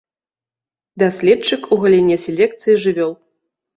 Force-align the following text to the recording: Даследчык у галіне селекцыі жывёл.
Даследчык 1.03 1.69
у 1.75 1.79
галіне 1.83 2.15
селекцыі 2.25 2.79
жывёл. 2.87 3.13